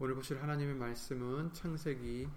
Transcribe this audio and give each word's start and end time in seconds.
오늘 0.00 0.14
보실 0.14 0.40
하나님의 0.40 0.76
말씀은 0.76 1.52
창세기 1.52 2.28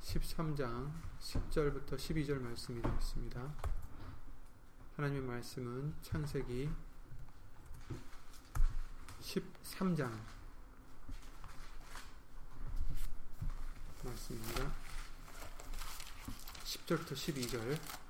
13장 0.00 0.90
10절부터 1.20 1.96
12절 1.96 2.40
말씀이 2.40 2.80
되겠습니다. 2.80 3.54
하나님의 4.96 5.20
말씀은 5.20 5.94
창세기 6.00 6.70
13장 9.20 10.10
말씀입니다. 14.02 14.72
10절부터 16.64 17.12
12절 17.12 18.01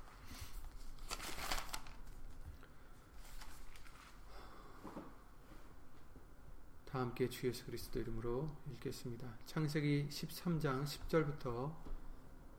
함께 7.03 7.27
주 7.27 7.47
예수 7.47 7.65
그리스도 7.65 7.99
이름으로 7.99 8.49
읽겠습니다. 8.71 9.27
창세기 9.45 10.07
13장 10.09 10.85
10절부터 10.85 11.73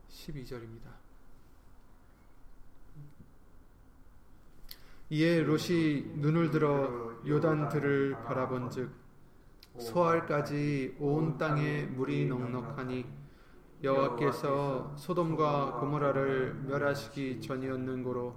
12절입니다. 0.07 0.83
이에 5.09 5.41
롯이 5.41 6.17
눈을 6.17 6.51
들어 6.51 7.19
요단들을 7.25 8.23
바라본즉 8.23 8.91
소알까지 9.79 10.97
온 10.99 11.39
땅에 11.39 11.85
물이 11.85 12.27
넉넉하니 12.27 13.03
여호와께서 13.81 14.95
소돔과 14.95 15.79
고모라를 15.79 16.53
멸하시기 16.67 17.41
전이었는 17.41 18.03
고로 18.03 18.35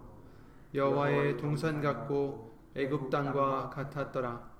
여호와의 0.72 1.36
동산 1.36 1.83
같고 1.83 2.56
애굽 2.75 3.11
땅과 3.11 3.69
같았더라. 3.69 4.58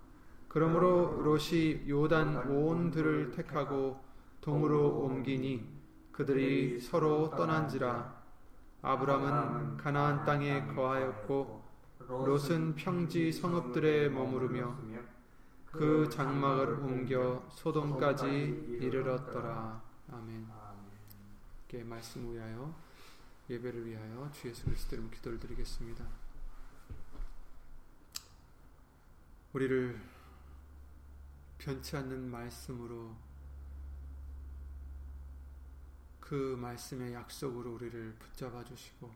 그러므로 0.49 1.21
롯이 1.23 1.89
요단 1.89 2.51
온 2.51 2.91
들을 2.91 3.31
택하고 3.33 4.01
동으로 4.41 5.01
옮기니 5.01 5.67
그들이 6.13 6.81
서로 6.81 7.31
떠난지라 7.31 8.19
아브람은 8.83 9.77
가나안 9.77 10.25
땅에 10.25 10.67
거하였고 10.75 11.63
롯은 12.09 12.75
평지 12.77 13.31
성읍들에 13.31 14.09
머무르며 14.09 14.77
그 15.71 16.09
장막을 16.11 16.81
옮겨 16.81 17.45
소돔까지 17.51 18.79
이르렀더라 18.81 19.83
아멘. 20.11 20.47
께 21.69 21.85
말씀 21.85 22.33
위하여 22.33 22.75
예배를 23.51 23.87
위하여 23.87 24.31
주 24.33 24.49
예수 24.49 24.65
그리스도 24.65 24.97
이름 24.97 25.11
기도를 25.11 25.39
드리겠습니다. 25.39 26.05
우리를 29.53 30.18
변치 31.59 31.97
않는 31.97 32.31
말씀으로 32.31 33.17
그 36.21 36.57
말씀의 36.61 37.13
약속으로 37.13 37.75
우리를 37.75 38.15
붙잡아 38.15 38.65
주시고 38.65 39.13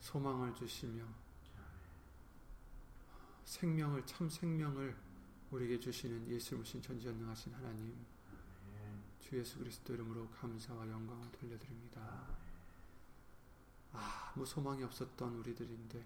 소망을 0.00 0.54
주시며 0.54 1.04
생명을 3.44 4.04
참 4.06 4.28
생명을 4.28 4.96
우리에게 5.50 5.78
주시는 5.78 6.28
예수님신 6.28 6.82
전지전능하신 6.82 7.54
하나님 7.54 7.94
주 9.20 9.38
예수 9.38 9.58
그리스도 9.58 9.94
이름으로 9.94 10.28
감사와 10.30 10.88
영광을 10.88 11.30
돌려드립니다. 11.30 12.26
아무 13.92 14.44
소망이 14.44 14.82
없었던 14.82 15.36
우리들인데 15.36 16.04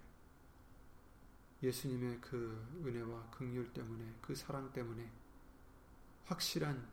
예수님의 1.62 2.20
그 2.20 2.82
은혜와 2.84 3.30
긍휼 3.30 3.72
때문에 3.72 4.14
그 4.20 4.34
사랑 4.34 4.72
때문에 4.72 5.10
확실한 6.26 6.86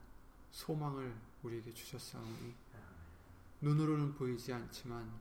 소망을 0.51 1.15
우리에게 1.43 1.73
주셨사오니 1.73 2.55
눈으로는 3.61 4.13
보이지 4.13 4.53
않지만 4.53 5.11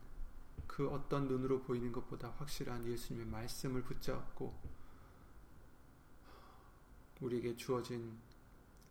그 0.66 0.88
어떤 0.88 1.28
눈으로 1.28 1.62
보이는 1.62 1.90
것보다 1.92 2.30
확실한 2.38 2.86
예수님의 2.86 3.26
말씀을 3.26 3.82
붙잡고 3.82 4.58
우리에게 7.20 7.56
주어진 7.56 8.18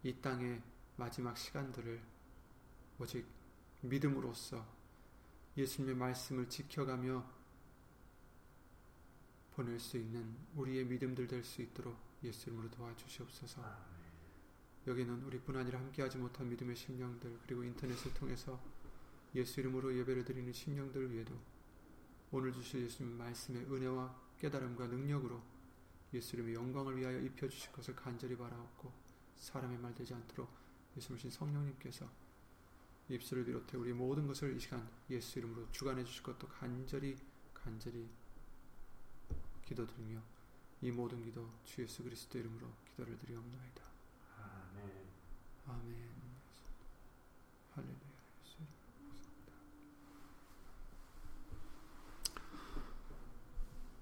이 0.04 0.14
땅의 0.22 0.62
마지막 0.96 1.38
시간들을 1.38 2.02
오직 3.00 3.26
믿음으로써 3.82 4.66
예수님의 5.58 5.96
말씀을 5.96 6.48
지켜가며 6.50 7.41
보낼 9.56 9.80
수 9.80 9.98
있는 9.98 10.36
우리의 10.56 10.86
믿음들 10.86 11.28
될 11.28 11.44
수 11.44 11.62
있도록 11.62 11.98
예수 12.24 12.50
이름으로 12.50 12.70
도와주시옵소서. 12.72 13.62
여기는 14.88 15.24
우리뿐 15.24 15.56
아니라 15.56 15.80
함께하지 15.80 16.18
못한 16.18 16.50
믿음의 16.50 16.76
심령들 16.76 17.40
그리고 17.44 17.64
인터넷을 17.64 18.14
통해서 18.14 18.60
예수 19.36 19.60
이름으로 19.60 19.96
예배를 19.98 20.26
드리는 20.26 20.52
심령들 20.52 21.12
위에도 21.14 21.34
오늘 22.32 22.52
주실 22.52 22.84
예수님 22.84 23.18
말씀의 23.18 23.66
은혜와 23.66 24.16
깨달음과 24.40 24.88
능력으로 24.88 25.42
예수 26.14 26.36
이름의 26.36 26.56
영광을 26.56 26.98
위하여 26.98 27.20
입혀 27.20 27.48
주실 27.48 27.72
것을 27.72 27.96
간절히 27.96 28.36
바라옵고 28.36 28.92
사람의 29.36 29.78
말 29.78 29.94
되지 29.94 30.14
않도록 30.14 30.50
예수님 30.98 31.30
성령님께서 31.30 32.10
입술을 33.10 33.46
비롯해 33.46 33.78
우리 33.78 33.94
모든 33.94 34.28
것을 34.28 34.56
이 34.56 34.60
시간 34.60 34.90
예수 35.10 35.40
이름으로 35.40 35.72
주관해 35.72 36.04
주실 36.04 36.24
것도 36.24 36.48
간절히 36.48 37.18
간절히 37.54 38.10
기도 39.72 39.88
드리며 39.88 40.22
이 40.82 40.92
모든 40.92 41.24
기도 41.24 41.50
주 41.64 41.82
예수 41.82 42.04
그리스도 42.04 42.38
이름으로 42.38 42.68
기도를 42.90 43.18
드리옵나이다. 43.20 43.84
아멘. 44.38 45.08
아멘. 45.66 46.12
할렐루야. 47.76 48.12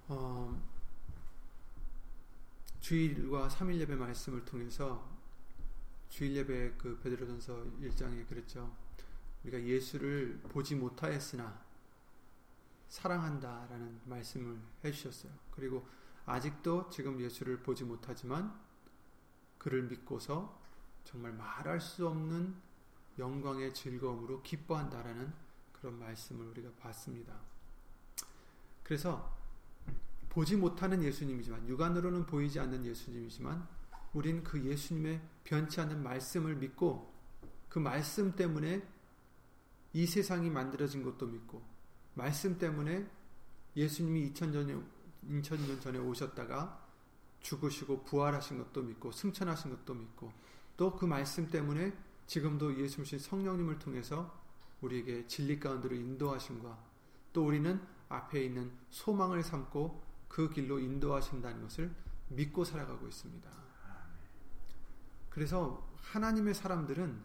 어, 0.08 0.60
주일과 2.80 3.48
3일 3.48 3.78
예배 3.82 3.96
말씀을 3.96 4.44
통해서 4.46 5.08
주일 6.10 6.36
예배 6.38 6.78
그 6.80 7.00
베드로전서 7.04 7.54
1장에 7.80 8.28
그랬죠. 8.28 8.76
우리가 9.44 9.64
예수를 9.64 10.40
보지 10.50 10.74
못하였으나 10.74 11.69
사랑한다 12.90 13.68
라는 13.70 14.02
말씀을 14.06 14.60
해주셨어요. 14.84 15.32
그리고 15.52 15.88
아직도 16.26 16.90
지금 16.90 17.20
예수를 17.22 17.64
보지 17.64 17.86
못하지만 17.86 18.60
그를 19.58 19.84
믿고서 19.84 20.60
정말 21.04 21.34
말할 21.34 21.80
수 21.80 22.08
없는 22.08 22.56
영광의 23.18 23.74
즐거움으로 23.74 24.42
기뻐한다라는 24.42 25.34
그런 25.72 26.00
말씀을 26.00 26.48
우리가 26.48 26.72
봤습니다. 26.80 27.40
그래서 28.84 29.38
보지 30.30 30.56
못하는 30.56 31.04
예수님이지만 31.04 31.68
육안으로는 31.68 32.26
보이지 32.26 32.60
않는 32.60 32.86
예수님이지만 32.86 33.68
우린 34.14 34.44
그 34.44 34.64
예수님의 34.64 35.22
변치 35.44 35.82
않는 35.82 36.02
말씀을 36.04 36.56
믿고 36.56 37.14
그 37.68 37.80
말씀 37.80 38.36
때문에 38.36 38.88
이 39.94 40.06
세상이 40.06 40.50
만들어진 40.50 41.04
것도 41.04 41.28
믿고 41.28 41.64
말씀 42.20 42.58
때문에 42.58 43.10
예수님이 43.78 44.34
2000년, 44.34 44.84
2000년 45.26 45.80
전에 45.80 45.98
오셨다가 46.00 46.86
죽으시고 47.40 48.04
부활하신 48.04 48.58
것도 48.58 48.84
믿고 48.84 49.14
승천하신 49.14 49.72
것도 49.72 49.94
믿고 49.94 50.32
또 50.76 50.98
그 50.98 51.06
말씀 51.06 51.50
때문에 51.50 51.94
지금도 52.28 52.78
예수님 52.78 53.20
성령님을 53.20 53.80
통해서 53.80 54.38
우리에게 54.82 55.28
진리 55.28 55.60
가운데로 55.60 55.96
인도하심과 55.96 56.78
또 57.32 57.46
우리는 57.46 57.82
앞에 58.10 58.44
있는 58.44 58.72
소망을 58.90 59.42
삼고 59.42 60.04
그 60.28 60.50
길로 60.50 60.80
인도하신다는 60.80 61.62
것을 61.62 61.94
믿고 62.28 62.66
살아가고 62.66 63.08
있습니다. 63.08 63.50
그래서 65.30 65.90
하나님의 66.02 66.54
사람들은 66.54 67.22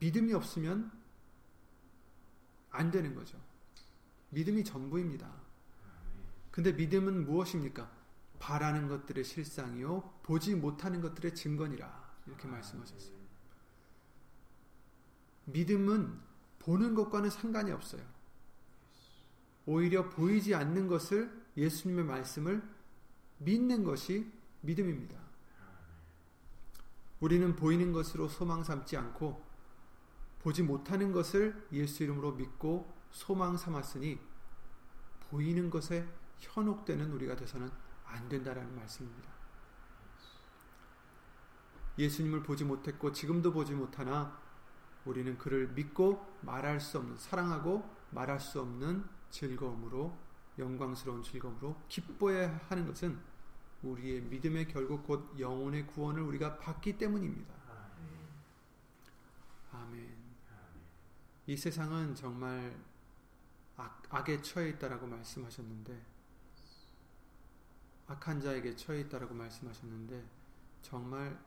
믿음이 0.00 0.32
없으면 0.32 0.97
안 2.70 2.90
되는 2.90 3.14
거죠. 3.14 3.38
믿음이 4.30 4.64
전부입니다. 4.64 5.30
근데 6.50 6.72
믿음은 6.72 7.24
무엇입니까? 7.24 7.90
바라는 8.38 8.88
것들의 8.88 9.24
실상이요 9.24 10.20
보지 10.22 10.54
못하는 10.54 11.00
것들의 11.00 11.34
증거니라 11.34 12.14
이렇게 12.26 12.46
말씀하셨어요. 12.46 13.16
믿음은 15.46 16.20
보는 16.58 16.94
것과는 16.94 17.30
상관이 17.30 17.70
없어요. 17.72 18.02
오히려 19.66 20.08
보이지 20.10 20.54
않는 20.54 20.86
것을 20.88 21.30
예수님의 21.56 22.04
말씀을 22.04 22.62
믿는 23.38 23.84
것이 23.84 24.30
믿음입니다. 24.60 25.16
우리는 27.20 27.56
보이는 27.56 27.92
것으로 27.92 28.28
소망 28.28 28.62
삼지 28.62 28.96
않고 28.96 29.47
보지 30.40 30.62
못하는 30.62 31.12
것을 31.12 31.66
예수 31.72 32.02
이름으로 32.02 32.32
믿고 32.32 32.94
소망 33.10 33.56
삼았으니 33.56 34.20
보이는 35.30 35.70
것에 35.70 36.06
현혹되는 36.38 37.10
우리가 37.12 37.36
돼서는 37.36 37.70
안 38.04 38.28
된다라는 38.28 38.74
말씀입니다. 38.74 39.28
예수님을 41.98 42.42
보지 42.42 42.64
못했고 42.64 43.12
지금도 43.12 43.52
보지 43.52 43.74
못하나 43.74 44.38
우리는 45.04 45.36
그를 45.36 45.68
믿고 45.68 46.24
말할 46.42 46.80
수 46.80 46.98
없는 46.98 47.18
사랑하고 47.18 47.88
말할 48.10 48.38
수 48.38 48.60
없는 48.60 49.04
즐거움으로 49.30 50.16
영광스러운 50.58 51.22
즐거움으로 51.22 51.76
기뻐해야 51.88 52.60
하는 52.68 52.86
것은 52.86 53.18
우리의 53.82 54.22
믿음의 54.22 54.68
결국 54.68 55.06
곧 55.06 55.38
영혼의 55.38 55.86
구원을 55.86 56.22
우리가 56.22 56.58
받기 56.58 56.98
때문입니다. 56.98 57.54
아멘. 59.72 60.17
이 61.48 61.56
세상은 61.56 62.14
정말 62.14 62.78
악, 63.78 64.02
악에 64.10 64.42
처해 64.42 64.68
있다라고 64.68 65.06
말씀하셨는데 65.06 65.98
악한 68.06 68.38
자에게 68.42 68.76
처해 68.76 69.00
있다라고 69.00 69.34
말씀하셨는데 69.34 70.26
정말 70.82 71.42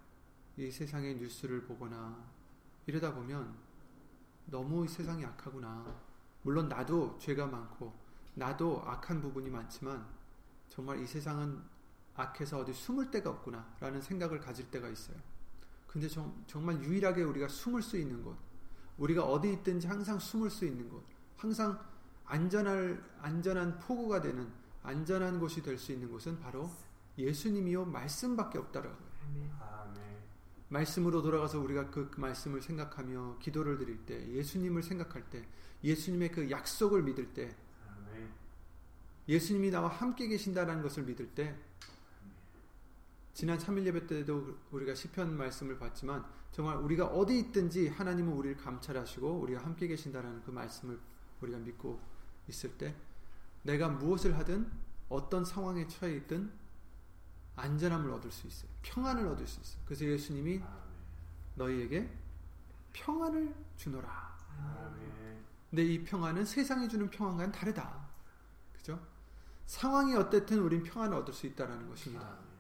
이 0.58 0.72
세상의 0.72 1.18
뉴스를 1.18 1.66
보거나 1.66 2.18
이러다 2.88 3.14
보면 3.14 3.56
너무 4.48 4.86
이 4.86 4.88
세상이 4.88 5.24
악하구나. 5.24 5.86
물론 6.42 6.68
나도 6.68 7.20
죄가 7.20 7.46
많고 7.46 7.94
나도 8.34 8.82
악한 8.84 9.22
부분이 9.22 9.52
많지만 9.52 10.04
정말 10.68 11.00
이 11.00 11.06
세상은 11.06 11.62
악해서 12.16 12.58
어디 12.58 12.74
숨을 12.74 13.12
데가 13.12 13.30
없구나 13.30 13.76
라는 13.80 14.02
생각을 14.02 14.40
가질 14.40 14.72
때가 14.72 14.90
있어요. 14.90 15.18
근데 15.86 16.08
정, 16.08 16.44
정말 16.48 16.82
유일하게 16.82 17.22
우리가 17.22 17.48
숨을 17.48 17.84
수 17.84 18.00
있는 18.00 18.24
곳, 18.24 18.36
우리가 18.98 19.24
어디 19.24 19.52
있든지 19.54 19.88
항상 19.88 20.20
숨을 20.20 20.50
수 20.50 20.66
있는 20.66 20.90
곳, 20.90 21.04
항상 21.38 21.80
안전할, 22.26 23.04
안전한 23.22 23.80
포구가 23.80 24.22
되는 24.22 24.48
안전한 24.84 25.40
곳이 25.40 25.62
될 25.62 25.78
수 25.78 25.92
있는 25.92 26.10
곳은 26.10 26.40
바로 26.40 26.70
예수님이요 27.18 27.86
말씀밖에 27.86 28.58
없다라고요. 28.58 29.12
말씀으로 30.70 31.22
돌아가서 31.22 31.60
우리가 31.60 31.90
그, 31.90 32.10
그 32.10 32.20
말씀을 32.20 32.62
생각하며 32.62 33.38
기도를 33.40 33.78
드릴 33.78 34.06
때, 34.06 34.26
예수님을 34.32 34.82
생각할 34.84 35.30
때, 35.30 35.46
예수님의 35.84 36.32
그 36.32 36.50
약속을 36.50 37.04
믿을 37.04 37.34
때, 37.34 37.54
예수님이 39.28 39.70
나와 39.70 39.90
함께 39.90 40.28
계신다라는 40.28 40.82
것을 40.82 41.04
믿을 41.04 41.28
때, 41.36 41.56
지난 43.34 43.58
3일 43.58 43.86
예배 43.86 44.08
때도 44.08 44.58
우리가 44.72 44.94
시편 44.94 45.36
말씀을 45.38 45.78
봤지만 45.78 46.26
정말 46.52 46.78
우리가 46.78 47.06
어디 47.08 47.40
있든지 47.40 47.88
하나님은 47.88 48.34
우리를 48.34 48.58
감찰하시고 48.58 49.40
우리가 49.40 49.64
함께 49.64 49.88
계신다라는 49.88 50.44
그 50.44 50.52
말씀을 50.52 51.00
우리가 51.42 51.58
믿고 51.60 52.00
있을 52.50 52.78
때 52.78 52.96
내가 53.64 53.88
무엇을 53.88 54.38
하든 54.40 54.70
어떤 55.10 55.46
상황에 55.46 55.88
처해 55.88 56.16
있든 56.18 56.52
안전함을 57.56 58.12
얻을 58.12 58.32
수 58.32 58.48
있어요. 58.48 58.70
평안을 58.82 59.28
얻을 59.28 59.48
수 59.48 59.60
있어요. 59.62 59.82
그래서 59.86 60.06
예수님이 60.06 60.62
너희에게 61.56 62.12
평안을 62.94 63.54
주노라. 63.78 64.38
근데 65.70 65.84
이 65.86 66.04
평안은 66.04 66.46
세상이 66.46 66.90
주는 66.90 67.10
평안과는 67.10 67.52
다르다. 67.52 68.10
그죠? 68.74 69.00
상황이 69.66 70.16
어땠든 70.16 70.60
우린 70.60 70.84
평안을 70.84 71.16
얻을 71.18 71.34
수 71.34 71.48
있다라는 71.48 71.88
것입니다. 71.88 72.51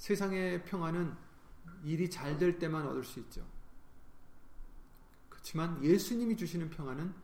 세상의 0.00 0.64
평안은 0.64 1.14
일이 1.84 2.08
잘 2.08 2.38
될 2.38 2.58
때만 2.58 2.86
얻을 2.86 3.04
수 3.04 3.20
있죠. 3.20 3.46
그렇지만 5.28 5.82
예수님이 5.84 6.38
주시는 6.38 6.70
평안은 6.70 7.14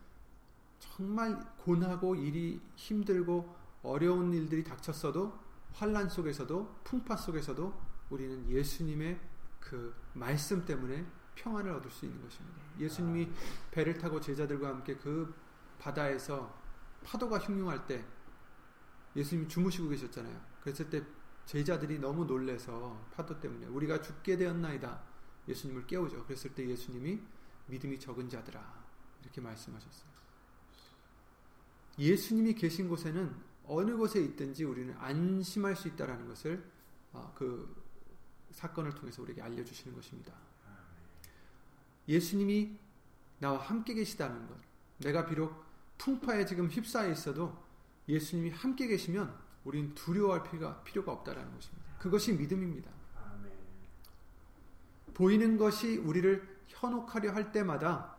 정말 0.77 1.39
고나고 1.57 2.15
일이 2.15 2.61
힘들고 2.75 3.55
어려운 3.81 4.31
일들이 4.31 4.63
닥쳤어도 4.63 5.39
환란 5.73 6.07
속에서도 6.07 6.81
풍파 6.83 7.15
속에서도 7.15 7.73
우리는 8.11 8.47
예수님의 8.47 9.19
그 9.59 9.95
말씀 10.13 10.63
때문에 10.63 11.03
평안을 11.33 11.71
얻을 11.71 11.89
수 11.89 12.05
있는 12.05 12.21
것입니다. 12.21 12.61
예수님이 12.79 13.27
배를 13.71 13.97
타고 13.97 14.21
제자들과 14.21 14.69
함께 14.69 14.95
그 14.97 15.33
바다에서 15.79 16.55
파도가 17.03 17.39
흉흉할 17.39 17.87
때 17.87 18.05
예수님이 19.15 19.47
주무시고 19.47 19.89
계셨잖아요. 19.89 20.39
그랬을 20.61 20.89
때 20.91 21.03
제자들이 21.47 21.97
너무 21.99 22.25
놀래서 22.25 23.01
파도 23.13 23.39
때문에 23.39 23.67
우리가 23.67 24.01
죽게 24.01 24.35
되었나이다. 24.35 25.01
예수님을 25.47 25.87
깨우죠. 25.87 26.25
그랬을 26.25 26.53
때 26.53 26.67
예수님이 26.67 27.21
믿음이 27.67 27.99
적은 27.99 28.29
자들아 28.29 28.85
이렇게 29.23 29.39
말씀하셨어요. 29.39 30.09
예수님이 31.99 32.53
계신 32.53 32.89
곳에는 32.89 33.33
어느 33.65 33.95
곳에 33.95 34.21
있든지 34.21 34.65
우리는 34.65 34.93
안심할 34.97 35.77
수 35.77 35.87
있다라는 35.87 36.27
것을 36.27 36.69
어, 37.13 37.33
그 37.33 37.81
사건을 38.51 38.93
통해서 38.93 39.21
우리에게 39.21 39.41
알려주시는 39.41 39.95
것입니다. 39.95 40.33
예수님이 42.09 42.77
나와 43.39 43.57
함께 43.57 43.93
계시다는 43.93 44.47
것. 44.47 44.57
내가 44.97 45.25
비록 45.25 45.63
풍파에 45.97 46.45
지금 46.45 46.67
휩싸여 46.67 47.09
있어도 47.11 47.57
예수님이 48.09 48.49
함께 48.49 48.87
계시면 48.87 49.46
우리는 49.67 49.93
두려워할 49.93 50.43
필요가, 50.43 50.81
필요가 50.83 51.11
없다라는 51.11 51.53
것입니다. 51.53 51.85
그것이 51.99 52.31
믿음입니다. 52.33 52.89
보이는 55.13 55.57
것이 55.57 55.97
우리를 55.97 56.57
현혹하려 56.67 57.33
할 57.33 57.51
때마다 57.51 58.15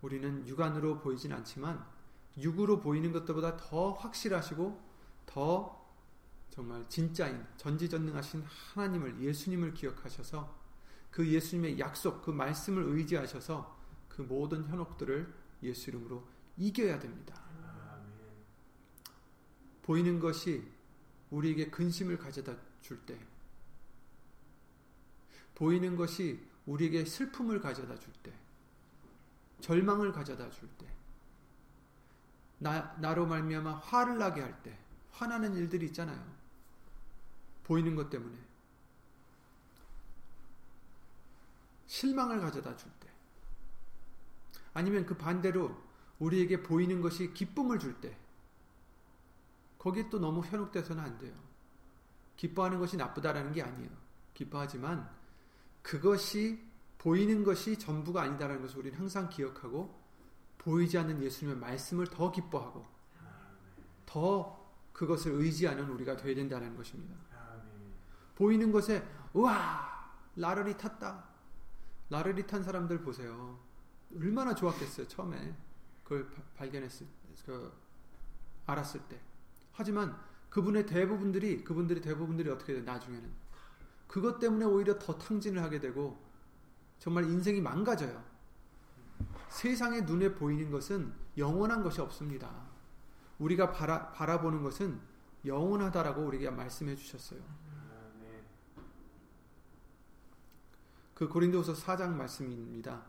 우리는 0.00 0.46
육안으로 0.46 1.00
보이진 1.00 1.32
않지만 1.32 1.84
육으로 2.38 2.80
보이는 2.80 3.12
것들보다 3.12 3.58
더 3.58 3.92
확실하시고 3.92 4.80
더 5.26 5.86
정말 6.48 6.88
진짜인 6.88 7.44
전지전능하신 7.58 8.44
하나님을 8.46 9.20
예수님을 9.20 9.74
기억하셔서 9.74 10.56
그 11.10 11.26
예수님의 11.28 11.78
약속 11.78 12.22
그 12.22 12.30
말씀을 12.30 12.82
의지하셔서 12.84 13.76
그 14.08 14.22
모든 14.22 14.64
현혹들을 14.64 15.34
예수 15.62 15.90
이름으로 15.90 16.26
이겨야 16.56 16.98
됩니다. 16.98 17.42
보이는 19.82 20.18
것이 20.18 20.75
우리에게 21.36 21.68
근심을 21.68 22.16
가져다 22.16 22.56
줄 22.80 22.98
때, 23.04 23.18
보이는 25.54 25.94
것이 25.94 26.40
우리에게 26.64 27.04
슬픔을 27.04 27.60
가져다 27.60 27.98
줄 27.98 28.10
때, 28.22 28.32
절망을 29.60 30.12
가져다 30.12 30.48
줄 30.50 30.68
때, 30.78 30.86
나, 32.58 32.96
나로 33.00 33.26
말미암아 33.26 33.74
화를 33.80 34.16
나게 34.16 34.40
할 34.40 34.62
때, 34.62 34.78
화나는 35.10 35.54
일들이 35.56 35.86
있잖아요. 35.86 36.36
보이는 37.64 37.94
것 37.94 38.08
때문에. 38.08 38.34
실망을 41.86 42.40
가져다 42.40 42.74
줄 42.76 42.90
때. 42.98 43.08
아니면 44.72 45.04
그 45.04 45.16
반대로 45.16 45.76
우리에게 46.18 46.62
보이는 46.62 47.02
것이 47.02 47.34
기쁨을 47.34 47.78
줄 47.78 48.00
때. 48.00 48.16
거기에 49.86 50.10
또 50.10 50.18
너무 50.18 50.44
현혹돼서는 50.44 51.00
안 51.00 51.16
돼요. 51.16 51.32
기뻐하는 52.36 52.80
것이 52.80 52.96
나쁘다라는 52.96 53.52
게 53.52 53.62
아니에요. 53.62 53.88
기뻐하지만 54.34 55.08
그것이 55.80 56.60
보이는 56.98 57.44
것이 57.44 57.78
전부가 57.78 58.22
아니다라는 58.22 58.62
것을 58.62 58.80
우리는 58.80 58.98
항상 58.98 59.28
기억하고 59.28 59.96
보이지 60.58 60.98
않는 60.98 61.22
예수님의 61.22 61.60
말씀을 61.60 62.08
더 62.08 62.32
기뻐하고 62.32 62.84
더 64.06 64.74
그것을 64.92 65.30
의지하는 65.34 65.88
우리가 65.90 66.16
되어야 66.16 66.34
된다는 66.34 66.76
것입니다. 66.76 67.14
보이는 68.34 68.72
것에 68.72 69.06
우와 69.34 70.10
라르리 70.34 70.76
탔다. 70.76 71.28
라르리 72.10 72.44
탄 72.44 72.64
사람들 72.64 73.02
보세요. 73.02 73.60
얼마나 74.16 74.52
좋았겠어요 74.52 75.06
처음에 75.06 75.56
그걸 76.02 76.28
발견했을 76.56 77.06
그 77.44 77.72
알았을 78.66 79.00
때. 79.08 79.20
하지만 79.76 80.18
그분의 80.48 80.86
대부분들이 80.86 81.62
그분들이 81.62 82.00
대부분들이 82.00 82.50
어떻게 82.50 82.72
돼 82.72 82.80
나중에는 82.80 83.30
그것 84.06 84.38
때문에 84.38 84.64
오히려 84.64 84.98
더 84.98 85.18
탕진을 85.18 85.62
하게 85.62 85.80
되고 85.80 86.18
정말 86.98 87.24
인생이 87.24 87.60
망가져요. 87.60 88.24
세상의 89.50 90.04
눈에 90.04 90.34
보이는 90.34 90.70
것은 90.70 91.12
영원한 91.36 91.82
것이 91.82 92.00
없습니다. 92.00 92.50
우리가 93.38 93.70
바라, 93.70 94.10
바라보는 94.12 94.62
것은 94.62 94.98
영원하다라고 95.44 96.22
우리가 96.22 96.50
말씀해 96.50 96.96
주셨어요. 96.96 97.40
그 101.14 101.28
고린도후서 101.28 101.74
4장 101.74 102.10
말씀입니다. 102.14 103.02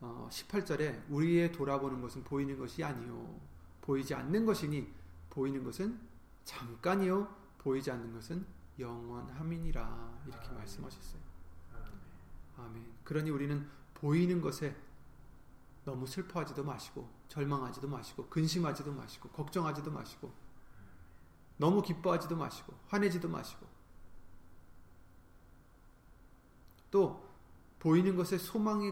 어, 0.00 0.28
18절에 0.30 1.02
우리의 1.10 1.52
돌아보는 1.52 2.00
것은 2.00 2.22
보이는 2.24 2.58
것이 2.58 2.84
아니요 2.84 3.38
보이지 3.80 4.14
않는 4.14 4.44
것이니 4.44 4.92
보이는 5.36 5.62
것은 5.62 6.00
잠깐이요 6.44 7.28
보이지 7.58 7.90
않는 7.90 8.14
것은 8.14 8.46
영원함이니라 8.78 10.22
이렇게 10.26 10.46
아멘. 10.46 10.58
말씀하셨어요. 10.58 11.20
아멘. 12.56 12.94
그러니 13.04 13.28
우리는 13.28 13.68
보이는 13.92 14.40
것에 14.40 14.74
너무 15.84 16.06
슬퍼하지도 16.06 16.64
마시고 16.64 17.06
절망하지도 17.28 17.86
마시고 17.86 18.28
근심하지도 18.28 18.92
마시고 18.92 19.28
걱정하지도 19.28 19.90
마시고 19.90 20.32
너무 21.58 21.82
기뻐하지도 21.82 22.34
마시고 22.34 22.72
화내지도 22.86 23.28
마시고 23.28 23.66
또 26.90 27.28
보이는 27.78 28.16
것에 28.16 28.38
소망이 28.38 28.90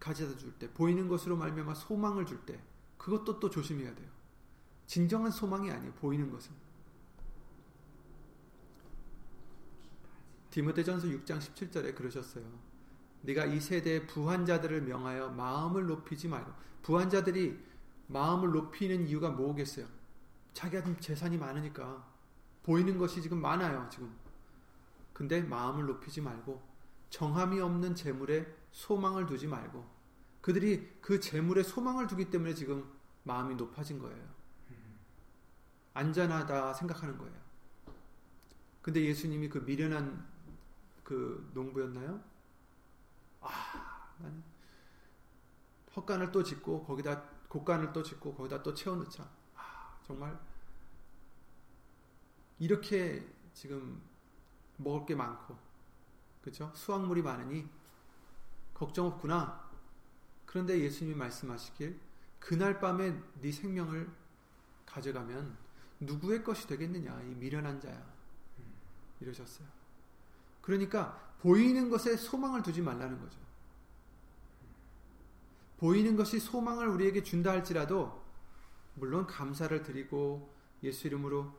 가져다 0.00 0.36
줄 0.36 0.58
때, 0.58 0.68
보이는 0.72 1.06
것으로 1.06 1.36
말미암아 1.36 1.74
소망을 1.74 2.26
줄 2.26 2.44
때, 2.44 2.60
그것도 2.98 3.38
또 3.38 3.48
조심해야 3.48 3.94
돼요. 3.94 4.10
진정한 4.86 5.30
소망이 5.30 5.70
아니에요. 5.70 5.92
보이는 5.94 6.30
것은. 6.30 6.52
디모데전서 10.50 11.08
6장 11.08 11.38
17절에 11.38 11.94
그러셨어요. 11.94 12.44
네가 13.22 13.46
이 13.46 13.60
세대의 13.60 14.06
부한자들을 14.06 14.82
명하여 14.82 15.30
마음을 15.30 15.86
높이지 15.86 16.28
말고 16.28 16.52
부한자들이 16.82 17.58
마음을 18.06 18.52
높이는 18.52 19.08
이유가 19.08 19.30
뭐겠어요? 19.30 19.86
자기가 20.52 20.82
지금 20.82 21.00
재산이 21.00 21.38
많으니까 21.38 22.06
보이는 22.62 22.98
것이 22.98 23.20
지금 23.22 23.40
많아요. 23.40 23.88
지금. 23.90 24.14
근데 25.12 25.42
마음을 25.42 25.86
높이지 25.86 26.20
말고 26.20 26.62
정함이 27.10 27.60
없는 27.60 27.94
재물에 27.94 28.46
소망을 28.70 29.26
두지 29.26 29.46
말고 29.46 29.84
그들이 30.40 30.98
그 31.00 31.20
재물에 31.20 31.62
소망을 31.62 32.06
두기 32.06 32.30
때문에 32.30 32.54
지금 32.54 32.84
마음이 33.22 33.54
높아진 33.54 33.98
거예요. 33.98 34.33
안전하다 35.94 36.74
생각하는 36.74 37.16
거예요. 37.16 37.34
근데 38.82 39.02
예수님이 39.02 39.48
그 39.48 39.58
미련한 39.58 40.26
그 41.02 41.50
농부였나요? 41.54 42.22
아, 43.40 44.10
헛간을 45.96 46.32
또 46.32 46.42
짓고 46.42 46.84
거기다 46.84 47.22
곡간을 47.48 47.92
또 47.92 48.02
짓고 48.02 48.34
거기다 48.34 48.62
또 48.62 48.74
채워넣자. 48.74 49.28
아, 49.54 49.98
정말 50.06 50.38
이렇게 52.58 53.26
지금 53.52 54.02
먹을 54.76 55.06
게 55.06 55.14
많고 55.14 55.56
그렇죠? 56.42 56.72
수확물이 56.74 57.22
많으니 57.22 57.68
걱정 58.74 59.06
없구나. 59.06 59.70
그런데 60.44 60.78
예수님이 60.80 61.16
말씀하시길 61.16 61.98
그날 62.40 62.80
밤에 62.80 63.18
네 63.40 63.50
생명을 63.50 64.10
가져가면 64.84 65.63
누구의 66.06 66.44
것이 66.44 66.66
되겠느냐 66.66 67.22
이 67.22 67.34
미련한 67.34 67.80
자야 67.80 68.04
이러셨어요. 69.20 69.66
그러니까 70.60 71.34
보이는 71.40 71.90
것에 71.90 72.16
소망을 72.16 72.62
두지 72.62 72.80
말라는 72.80 73.20
거죠. 73.20 73.38
보이는 75.78 76.16
것이 76.16 76.40
소망을 76.40 76.88
우리에게 76.88 77.22
준다 77.22 77.50
할지라도 77.50 78.22
물론 78.94 79.26
감사를 79.26 79.82
드리고 79.82 80.50
예수 80.82 81.06
이름으로 81.06 81.52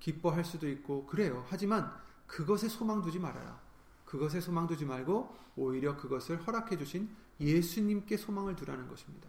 기뻐할 0.00 0.44
수도 0.44 0.68
있고 0.68 1.06
그래요. 1.06 1.44
하지만 1.48 1.92
그것에 2.26 2.68
소망 2.68 3.00
두지 3.02 3.18
말아라. 3.18 3.60
그것에 4.04 4.40
소망 4.40 4.66
두지 4.66 4.84
말고 4.84 5.36
오히려 5.56 5.96
그것을 5.96 6.46
허락해 6.46 6.76
주신 6.76 7.14
예수님께 7.40 8.16
소망을 8.16 8.56
두라는 8.56 8.88
것입니다. 8.88 9.28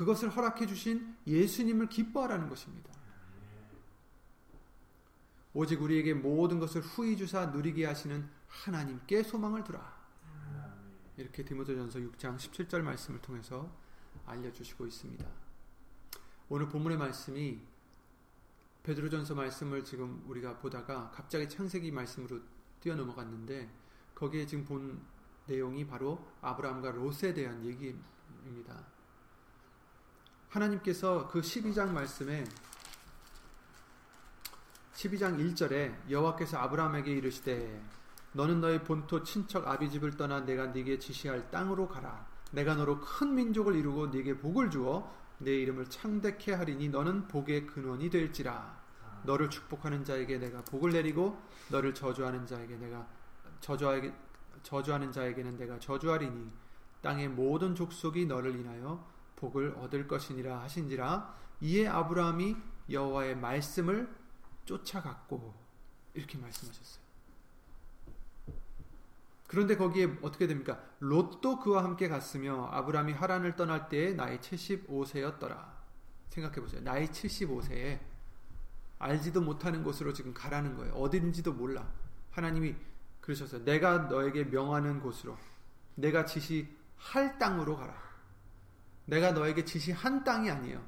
그것을 0.00 0.30
허락해 0.30 0.64
주신 0.66 1.14
예수님을 1.26 1.90
기뻐하라는 1.90 2.48
것입니다. 2.48 2.90
오직 5.52 5.82
우리에게 5.82 6.14
모든 6.14 6.58
것을 6.58 6.80
후히 6.80 7.18
주사 7.18 7.44
누리게 7.44 7.84
하시는 7.84 8.26
하나님께 8.48 9.22
소망을 9.22 9.62
두라. 9.62 10.00
이렇게 11.18 11.44
디모데전서 11.44 11.98
6장 11.98 12.38
17절 12.38 12.80
말씀을 12.80 13.20
통해서 13.20 13.70
알려 14.24 14.50
주시고 14.50 14.86
있습니다. 14.86 15.26
오늘 16.48 16.70
본문의 16.70 16.96
말씀이 16.96 17.60
베드로전서 18.82 19.34
말씀을 19.34 19.84
지금 19.84 20.24
우리가 20.26 20.56
보다가 20.60 21.10
갑자기 21.10 21.46
창세기 21.46 21.90
말씀으로 21.90 22.40
뛰어넘어갔는데 22.80 23.70
거기에 24.14 24.46
지금 24.46 24.64
본 24.64 25.02
내용이 25.46 25.86
바로 25.86 26.26
아브라함과 26.40 26.92
롯에 26.92 27.34
대한 27.34 27.62
얘기입니다. 27.66 28.99
하나님께서 30.50 31.28
그 31.28 31.40
12장 31.40 31.90
말씀에 31.90 32.44
12장 34.94 35.38
1절에 35.38 36.10
여호와께서 36.10 36.58
아브라함에게 36.58 37.12
이르시되 37.12 37.80
너는 38.32 38.60
너의 38.60 38.82
본토 38.84 39.22
친척 39.22 39.66
아비집을 39.66 40.16
떠나 40.16 40.40
내가 40.40 40.66
네게 40.66 40.98
지시할 40.98 41.50
땅으로 41.50 41.88
가라. 41.88 42.26
내가 42.52 42.74
너로 42.74 43.00
큰 43.00 43.34
민족을 43.34 43.76
이루고 43.76 44.08
네게 44.08 44.38
복을 44.38 44.70
주어 44.70 45.12
내 45.38 45.52
이름을 45.52 45.88
창대케 45.88 46.52
하리니 46.52 46.88
너는 46.90 47.28
복의 47.28 47.66
근원이 47.66 48.10
될지라. 48.10 48.78
너를 49.24 49.50
축복하는 49.50 50.04
자에게 50.04 50.38
내가 50.38 50.62
복을 50.64 50.92
내리고 50.92 51.40
너를 51.68 51.94
저주하는 51.94 52.46
자에게 52.46 52.76
내가 52.76 53.06
저주하게 53.60 54.12
저주하는 54.62 55.12
자에게는 55.12 55.56
내가 55.56 55.78
저주하리니 55.78 56.50
땅의 57.02 57.28
모든 57.28 57.74
족속이 57.74 58.26
너를 58.26 58.54
인하여 58.56 59.09
복을 59.40 59.74
얻을 59.78 60.06
것이니라 60.06 60.60
하신지라 60.62 61.34
이에 61.62 61.88
아브라함이 61.88 62.56
여호와의 62.90 63.36
말씀을 63.36 64.14
쫓아갔고 64.66 65.54
이렇게 66.14 66.38
말씀하셨어요. 66.38 67.00
그런데 69.46 69.76
거기에 69.76 70.18
어떻게 70.22 70.46
됩니까? 70.46 70.80
롯도 71.00 71.58
그와 71.58 71.82
함께 71.82 72.08
갔으며 72.08 72.68
아브라함이 72.70 73.12
하란을 73.14 73.56
떠날 73.56 73.88
때에 73.88 74.12
나이 74.12 74.38
75세였더라. 74.38 75.80
생각해 76.28 76.60
보세요. 76.60 76.80
나이 76.82 77.06
75세에 77.06 77.98
알지도 79.00 79.40
못하는 79.40 79.82
곳으로 79.82 80.12
지금 80.12 80.32
가라는 80.32 80.76
거예요. 80.76 80.92
어딘지도 80.94 81.54
몰라. 81.54 81.90
하나님이 82.30 82.76
그러셨어요. 83.20 83.64
내가 83.64 83.98
너에게 83.98 84.44
명하는 84.44 85.00
곳으로 85.00 85.36
내가 85.96 86.24
지시할 86.24 87.38
땅으로 87.38 87.76
가라. 87.76 88.09
내가 89.10 89.32
너에게 89.32 89.64
지시한 89.64 90.22
땅이 90.22 90.50
아니에요. 90.50 90.82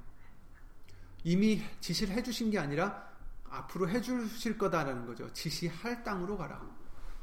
이미 1.25 1.62
지시를 1.81 2.14
해주신 2.14 2.50
게 2.50 2.59
아니라 2.59 3.12
앞으로 3.50 3.88
해주실 3.88 4.57
거다라는 4.57 5.07
거죠. 5.07 5.31
지시할 5.33 6.05
땅으로 6.05 6.37
가라. 6.38 6.64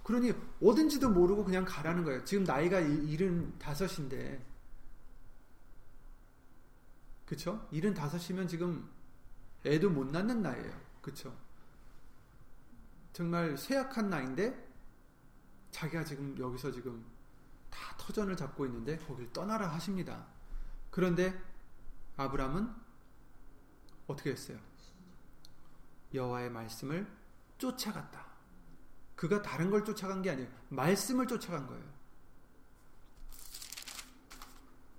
그러니 0.04 0.34
어딘지도 0.62 1.10
모르고 1.10 1.46
그냥 1.46 1.66
가라는 1.66 2.04
거예요. 2.04 2.24
지금 2.26 2.44
나이가 2.44 2.82
75인데 2.82 4.40
그쵸? 7.26 7.68
75이면 7.72 8.48
지금 8.50 8.90
애도 9.66 9.90
못 9.90 10.08
낳는 10.08 10.42
나이에요. 10.42 10.82
그쵸? 11.02 11.36
정말 13.14 13.58
쇠약한 13.58 14.10
나이인데 14.10 14.68
자기가 15.72 16.04
지금 16.04 16.36
여기서 16.38 16.72
지금 16.72 17.06
다 17.70 17.96
터전을 17.98 18.36
잡고 18.36 18.66
있는데 18.66 18.98
거길 18.98 19.32
떠나라 19.32 19.68
하십니다. 19.68 20.26
그런데 21.00 21.34
아브람은 22.18 22.76
어떻게 24.08 24.32
했어요? 24.32 24.60
여호와의 26.14 26.50
말씀을 26.50 27.08
쫓아갔다. 27.58 28.26
그가 29.16 29.42
다른 29.42 29.70
걸 29.70 29.86
쫓아간 29.86 30.22
게 30.22 30.30
아니에요. 30.30 30.50
말씀을 30.68 31.26
쫓아간 31.26 31.68
거예요. 31.68 31.86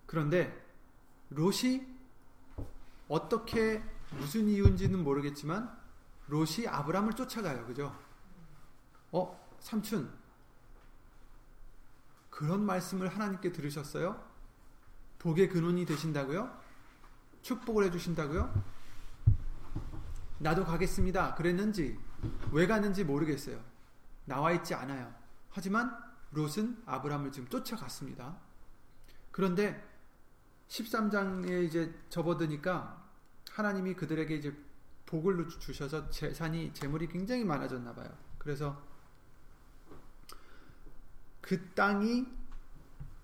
그런데 0.07 0.67
롯이 1.29 1.87
어떻게 3.07 3.85
무슨 4.13 4.49
이유인지는 4.49 5.05
모르겠지만 5.05 5.79
롯이 6.29 6.67
아브람을 6.67 7.13
쫓아가요. 7.13 7.67
그죠? 7.67 7.95
어, 9.13 9.39
삼촌. 9.61 10.11
그런 12.31 12.65
말씀을 12.65 13.09
하나님께 13.09 13.53
들으셨어요? 13.53 14.30
복의 15.21 15.49
근원이 15.51 15.87
되신다고요? 15.87 16.51
축복을 17.43 17.85
해주신다고요? 17.85 18.65
나도 20.39 20.65
가겠습니다. 20.65 21.35
그랬는지, 21.35 21.99
왜 22.51 22.67
가는지 22.67 23.05
모르겠어요. 23.05 23.63
나와 24.25 24.53
있지 24.53 24.75
않아요. 24.75 25.15
하지만 25.51 25.95
롯은 26.33 26.83
아브라함을 26.87 27.33
지금 27.33 27.49
쫓아갔습니다. 27.49 28.37
그런데 29.31 29.87
13장에 30.69 31.65
이제 31.65 31.95
접어드니까 32.09 33.05
하나님이 33.51 33.95
그들에게 33.95 34.35
이제 34.35 34.57
복을 35.05 35.49
주셔서 35.49 36.09
재산이 36.09 36.73
재물이 36.73 37.09
굉장히 37.09 37.45
많아졌나 37.45 37.95
봐요. 37.95 38.09
그래서 38.39 38.81
그 41.41 41.69
땅이 41.71 42.27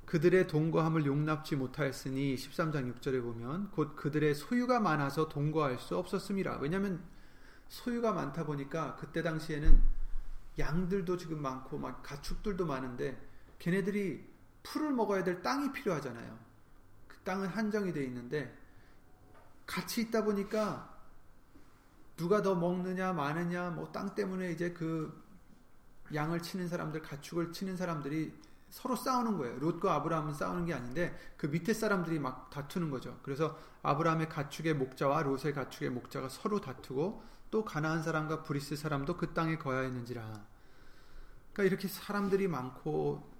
그들의 0.06 0.46
동거함을 0.46 1.04
용납치 1.04 1.56
못하였으니 1.56 2.36
13장 2.36 2.94
6절에 2.94 3.20
보면 3.22 3.70
곧 3.72 3.96
그들의 3.96 4.34
소유가 4.34 4.78
많아서 4.78 5.28
동거할 5.28 5.78
수 5.78 5.96
없었습니다. 5.96 6.58
왜냐하면 6.58 7.02
소유가 7.68 8.12
많다 8.12 8.46
보니까 8.46 8.94
그때 8.96 9.22
당시에는 9.22 9.82
양들도 10.58 11.16
지금 11.16 11.42
많고 11.42 11.78
막 11.78 12.02
가축들도 12.02 12.64
많은데 12.64 13.20
걔네들이 13.58 14.24
풀을 14.62 14.92
먹어야 14.92 15.24
될 15.24 15.42
땅이 15.42 15.72
필요하잖아요. 15.72 16.38
그 17.08 17.18
땅은 17.18 17.48
한정이 17.48 17.92
돼 17.92 18.04
있는데 18.04 18.56
같이 19.66 20.02
있다 20.02 20.24
보니까 20.24 20.94
누가 22.16 22.42
더 22.42 22.54
먹느냐 22.54 23.12
마느냐 23.12 23.70
뭐 23.70 23.90
땅 23.92 24.14
때문에 24.14 24.52
이제 24.52 24.72
그 24.72 25.26
양을 26.14 26.40
치는 26.40 26.68
사람들, 26.68 27.02
가축을 27.02 27.52
치는 27.52 27.76
사람들이 27.76 28.32
서로 28.70 28.96
싸우는 28.96 29.38
거예요. 29.38 29.58
롯과 29.58 29.94
아브라함은 29.94 30.34
싸우는 30.34 30.66
게 30.66 30.74
아닌데 30.74 31.16
그 31.36 31.46
밑에 31.46 31.72
사람들이 31.72 32.18
막 32.18 32.50
다투는 32.50 32.90
거죠. 32.90 33.18
그래서 33.22 33.58
아브라함의 33.82 34.28
가축의 34.28 34.74
목자와 34.74 35.22
롯의 35.22 35.54
가축의 35.54 35.90
목자가 35.90 36.28
서로 36.28 36.60
다투고 36.60 37.22
또 37.50 37.64
가나안 37.64 38.02
사람과 38.02 38.42
브리스 38.42 38.76
사람도 38.76 39.16
그 39.16 39.32
땅에 39.32 39.56
거하였는지라. 39.56 40.44
그러니까 41.52 41.62
이렇게 41.62 41.88
사람들이 41.88 42.48
많고 42.48 43.32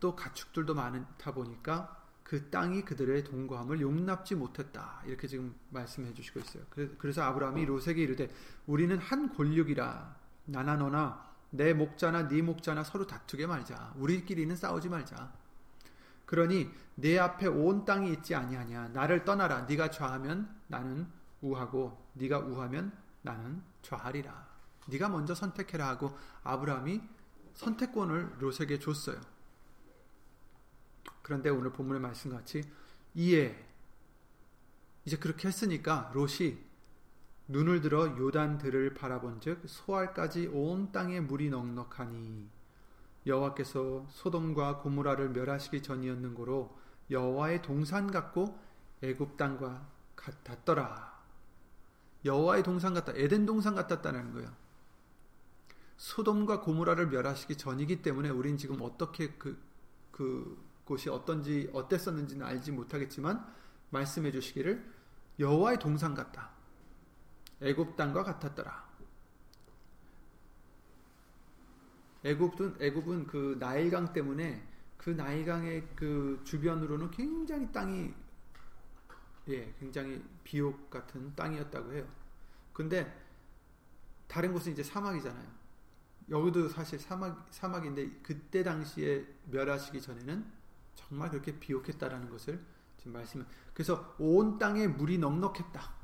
또 0.00 0.16
가축들도 0.16 0.74
많다 0.74 1.32
보니까 1.32 2.00
그 2.24 2.48
땅이 2.48 2.84
그들의 2.84 3.24
동거함을 3.24 3.80
용납지 3.80 4.34
못했다. 4.34 5.02
이렇게 5.04 5.26
지금 5.28 5.54
말씀해 5.70 6.14
주시고 6.14 6.40
있어요. 6.40 6.64
그래서 6.98 7.22
아브라함이 7.22 7.64
롯에게 7.66 8.02
이르되 8.02 8.30
우리는 8.66 8.96
한 8.98 9.28
골육이라 9.28 10.16
나나 10.46 10.76
너나 10.76 11.29
내 11.50 11.74
목자나 11.74 12.28
네 12.28 12.42
목자나 12.42 12.84
서로 12.84 13.06
다투게 13.06 13.46
말자. 13.46 13.94
우리끼리는 13.96 14.54
싸우지 14.54 14.88
말자. 14.88 15.32
그러니 16.26 16.70
내 16.94 17.18
앞에 17.18 17.48
온 17.48 17.84
땅이 17.84 18.12
있지 18.12 18.34
아니하냐. 18.34 18.88
나를 18.88 19.24
떠나라. 19.24 19.62
네가 19.62 19.90
좌하면 19.90 20.54
나는 20.68 21.08
우하고 21.40 22.00
네가 22.14 22.38
우하면 22.38 22.92
나는 23.22 23.62
좌하리라. 23.82 24.48
네가 24.86 25.08
먼저 25.08 25.34
선택해라 25.34 25.88
하고 25.88 26.16
아브라함이 26.44 27.00
선택권을 27.54 28.36
롯에게 28.38 28.78
줬어요. 28.78 29.20
그런데 31.22 31.50
오늘 31.50 31.72
본문의 31.72 32.00
말씀같이 32.00 32.62
이에 33.14 33.66
이제 35.04 35.16
그렇게 35.16 35.48
했으니까 35.48 36.10
롯이 36.14 36.58
눈을 37.50 37.80
들어 37.80 38.16
요단 38.16 38.58
들을 38.58 38.94
바라본즉 38.94 39.62
소알까지 39.66 40.46
온 40.52 40.92
땅에 40.92 41.18
물이 41.18 41.50
넉넉하니 41.50 42.48
여호와께서 43.26 44.06
소돔과 44.08 44.78
고무라를 44.78 45.30
멸하시기 45.30 45.82
전이었는고로 45.82 46.78
여호와의 47.10 47.62
동산 47.62 48.08
같고 48.08 48.56
애굽 49.02 49.36
땅과 49.36 49.84
같았더라. 50.14 51.18
여호와의 52.24 52.62
동산 52.62 52.94
같다. 52.94 53.12
에덴 53.16 53.46
동산 53.46 53.74
같았다는 53.74 54.32
거예요. 54.32 54.52
소돔과 55.96 56.60
고무라를 56.60 57.08
멸하시기 57.08 57.56
전이기 57.56 58.00
때문에 58.02 58.28
우린 58.28 58.56
지금 58.58 58.80
어떻게 58.80 59.32
그, 59.32 59.60
그 60.12 60.56
곳이 60.84 61.10
어떤지 61.10 61.68
어땠었는지는 61.72 62.46
알지 62.46 62.70
못하겠지만 62.70 63.44
말씀해 63.90 64.30
주시기를 64.30 64.88
여호와의 65.40 65.80
동산 65.80 66.14
같다. 66.14 66.59
애굽 67.60 67.96
땅과 67.96 68.24
같았더라. 68.24 68.90
애굽은 72.24 72.76
애굽은 72.80 73.26
그 73.26 73.56
나일강 73.58 74.12
때문에 74.12 74.66
그 74.96 75.10
나일강의 75.10 75.88
그 75.96 76.40
주변으로는 76.44 77.10
굉장히 77.10 77.70
땅이 77.72 78.14
예, 79.48 79.74
굉장히 79.80 80.22
비옥 80.44 80.90
같은 80.90 81.34
땅이었다고 81.34 81.92
해요. 81.92 82.06
근데 82.72 83.10
다른 84.28 84.52
곳은 84.52 84.72
이제 84.72 84.82
사막이잖아요. 84.82 85.60
여기도 86.28 86.68
사실 86.68 86.98
사막 86.98 87.48
사막인데 87.50 88.20
그때 88.22 88.62
당시에 88.62 89.26
멸하시기 89.50 90.00
전에는 90.00 90.44
정말 90.94 91.30
그렇게 91.30 91.58
비옥했다라는 91.58 92.30
것을 92.30 92.60
지금 92.98 93.12
말씀. 93.14 93.44
그래서 93.72 94.14
온 94.18 94.58
땅에 94.58 94.86
물이 94.86 95.18
넉넉했다. 95.18 95.99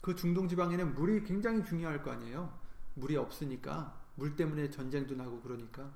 그 0.00 0.14
중동 0.14 0.48
지방에는 0.48 0.94
물이 0.94 1.24
굉장히 1.24 1.64
중요할 1.64 2.02
거 2.02 2.12
아니에요. 2.12 2.56
물이 2.94 3.16
없으니까 3.16 4.00
물 4.14 4.36
때문에 4.36 4.70
전쟁도 4.70 5.14
나고 5.14 5.40
그러니까. 5.40 5.92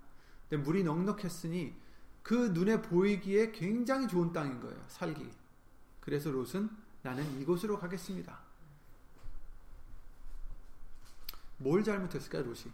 근데 0.49 0.63
물이 0.63 0.85
넉넉했으니 0.85 1.75
그 2.23 2.51
눈에 2.53 2.83
보이기에 2.83 3.53
굉장히 3.53 4.07
좋은 4.09 4.33
땅인 4.33 4.61
거예요. 4.61 4.83
살기. 4.89 5.31
그래서 6.01 6.31
롯은 6.31 6.71
나는 7.03 7.41
이곳으로 7.41 7.79
가겠습니다. 7.79 8.39
뭘 11.59 11.85
잘못했을까 11.85 12.39
롯이? 12.41 12.73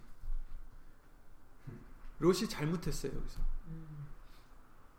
롯이 2.19 2.49
잘못했어요 2.49 3.13
여기서. 3.15 3.41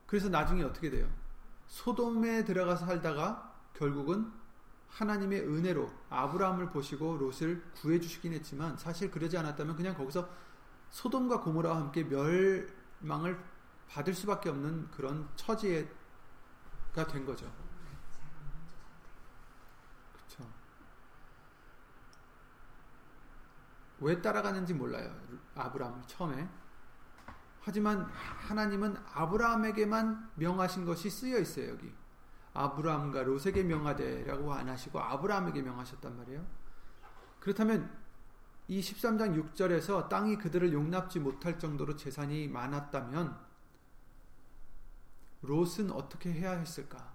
그래서 0.05 0.29
나중에 0.29 0.63
어떻게 0.63 0.89
돼요? 0.89 1.09
소돔에 1.67 2.45
들어가서 2.45 2.85
살다가 2.85 3.53
결국은 3.73 4.31
하나님의 4.87 5.41
은혜로 5.41 5.91
아브라함을 6.09 6.69
보시고 6.69 7.17
롯을 7.17 7.61
구해 7.73 7.99
주시긴 7.99 8.33
했지만 8.33 8.77
사실 8.77 9.11
그러지 9.11 9.37
않았다면 9.37 9.75
그냥 9.75 9.95
거기서 9.95 10.27
소돔과 10.89 11.41
고모라와 11.41 11.77
함께 11.77 12.03
멸망을 12.03 13.39
받을 13.87 14.13
수밖에 14.13 14.49
없는 14.49 14.89
그런 14.91 15.27
처지가 15.35 15.87
된 17.11 17.25
거죠. 17.25 17.51
그렇죠. 20.13 20.49
왜 23.99 24.21
따라가는지 24.21 24.73
몰라요. 24.73 25.13
아브라함을 25.55 26.01
처음에 26.07 26.49
하지만 27.67 28.03
하나님은 28.03 28.95
아브라함에게만 29.13 30.31
명하신 30.35 30.85
것이 30.85 31.09
쓰여 31.09 31.37
있어요, 31.39 31.71
여기. 31.71 31.93
아브라함과 32.57 33.21
롯에게 33.21 33.63
명하되라고 33.63 34.51
안 34.51 34.67
하시고 34.67 34.99
아브라함에게 34.99 35.61
명하셨단 35.61 36.17
말이에요. 36.17 36.45
그렇다면 37.39 37.95
이 38.67 38.81
13장 38.81 39.53
6절에서 39.53 40.09
땅이 40.09 40.37
그들을 40.39 40.73
용납지 40.73 41.19
못할 41.19 41.59
정도로 41.59 41.95
재산이 41.95 42.47
많았다면 42.47 43.47
롯은 45.43 45.91
어떻게 45.91 46.33
해야 46.33 46.53
했을까? 46.53 47.13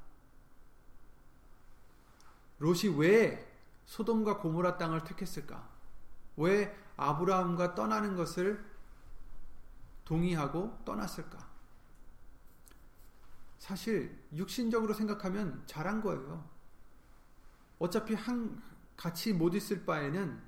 롯이 2.60 2.96
왜 2.96 3.52
소돔과 3.86 4.38
고모라 4.38 4.78
땅을 4.78 5.02
택했을까? 5.02 5.68
왜 6.36 6.74
아브라함과 6.96 7.74
떠나는 7.74 8.14
것을 8.14 8.64
동의하고 10.04 10.78
떠났을까? 10.84 11.51
사실 13.62 14.18
육신적으로 14.34 14.92
생각하면 14.92 15.62
잘한 15.66 16.00
거예요. 16.00 16.50
어차피 17.78 18.12
한 18.12 18.60
같이 18.96 19.32
못 19.32 19.54
있을 19.54 19.86
바에는 19.86 20.42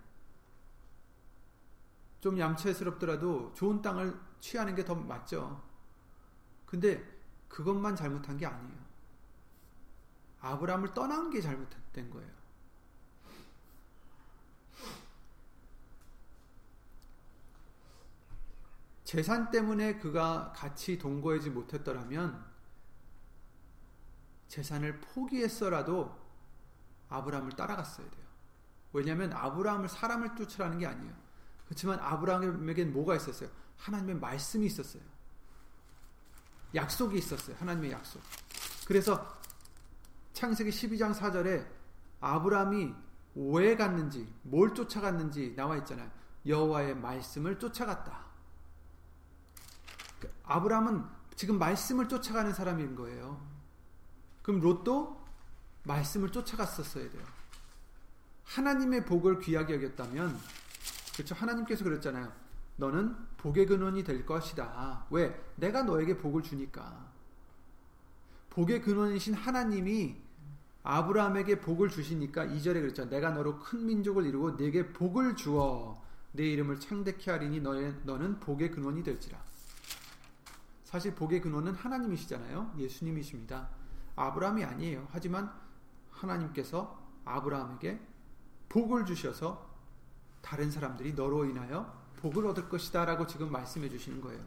좀 2.20 2.37
얌체스럽더라도 2.37 3.53
좋은 3.55 3.81
땅을 3.81 4.18
취하는 4.40 4.74
게 4.74 4.85
더 4.85 4.96
맞죠. 4.96 5.62
근데 6.66 7.05
그것만 7.48 7.94
잘못한 7.94 8.37
게 8.37 8.46
아니에요. 8.46 8.85
아브라함을 10.40 10.92
떠난 10.92 11.31
게 11.31 11.40
잘못된 11.40 12.11
거예요. 12.11 12.33
재산 19.05 19.53
때문에 19.53 19.98
그가 19.98 20.53
같이 20.57 20.98
동거하지 20.98 21.50
못했더라면 21.50 22.54
재산을 24.55 25.01
포기했어라도 25.01 26.17
아브라함을 27.09 27.53
따라갔어야 27.53 28.09
돼요. 28.09 28.25
왜냐하면 28.93 29.33
아브라함을 29.33 29.88
사람을 29.88 30.37
쫓으라는 30.37 30.79
게 30.79 30.87
아니에요. 30.87 31.12
그렇지만 31.64 31.99
아브라함에겐 31.99 32.93
뭐가 32.93 33.17
있었어요? 33.17 33.51
하나님의 33.79 34.14
말씀이 34.14 34.64
있었어요. 34.67 35.03
약속이 36.73 37.19
있었어요. 37.19 37.57
하나님의 37.57 37.90
약속. 37.90 38.23
그래서 38.87 39.27
창세기 40.35 40.71
12장 40.71 41.12
4절에 41.12 41.67
아브라함이 42.21 42.95
왜 43.35 43.75
갔는지, 43.75 44.33
뭘 44.43 44.73
쫓아갔는지 44.73 45.57
나와 45.57 45.77
있잖아요. 45.79 46.09
여호와의 46.47 46.95
말씀을 46.95 47.59
쫓아갔다. 47.59 48.25
아브라함은 50.45 51.05
지금 51.35 51.59
말씀을 51.59 52.09
쫓아가는 52.09 52.53
사람인 52.53 52.95
거예요. 52.95 53.54
그럼 54.44 54.61
롯도 54.61 55.20
말씀을 55.85 56.30
쫓아갔었어야 56.30 57.11
돼요. 57.11 57.22
하나님의 58.44 59.07
복을 59.07 59.40
귀하게 59.40 59.74
여겼다면, 59.76 60.38
그렇죠. 61.14 61.35
하나님께서 61.35 61.83
그랬잖아요. 61.83 62.30
너는 62.76 63.16
복의 63.38 63.66
근원이 63.66 64.04
될 64.04 64.26
것이다. 64.26 65.07
왜? 65.11 65.35
내가 65.57 65.83
너에게 65.83 66.18
복을 66.18 66.42
주니까. 66.42 67.11
복의 68.50 68.83
근원이신 68.83 69.33
하나님이 69.33 70.16
아브라함에게 70.83 71.61
복을 71.61 71.88
주시니까 71.88 72.44
2절에 72.46 72.74
그랬죠. 72.74 73.09
내가 73.09 73.30
너로 73.30 73.59
큰 73.61 73.87
민족을 73.87 74.26
이루고 74.26 74.59
내게 74.59 74.92
복을 74.92 75.37
주어 75.37 76.02
내 76.33 76.44
이름을 76.50 76.80
창대케 76.80 77.30
하리니 77.30 77.61
너의, 77.61 77.94
너는 78.04 78.40
복의 78.40 78.72
근원이 78.72 79.02
될지라. 79.02 79.42
사실 80.85 81.14
복의 81.14 81.40
근원은 81.40 81.74
하나님이시잖아요. 81.74 82.74
예수님이십니다. 82.76 83.68
아브라함이 84.16 84.64
아니에요. 84.64 85.09
하지만 85.11 85.53
하나님께서 86.11 86.98
아브라함에게 87.24 88.00
복을 88.68 89.05
주셔서 89.07 89.68
다른 90.40 90.70
사람들이 90.70 91.14
너로 91.14 91.44
인하여 91.46 92.03
복을 92.16 92.46
얻을 92.46 92.68
것이다 92.68 93.05
라고 93.05 93.27
지금 93.27 93.50
말씀해 93.50 93.88
주시는 93.88 94.20
거예요. 94.20 94.42